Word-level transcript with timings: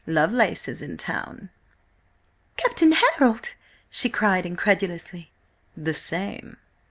Lovelace 0.07 0.67
is 0.67 0.81
in 0.81 0.97
town." 0.97 1.51
"Captain 2.57 2.91
Harold?" 2.91 3.53
she 3.91 4.09
cried 4.09 4.47
incredulously. 4.47 5.29
"The 5.77 5.93
same." 5.93 6.57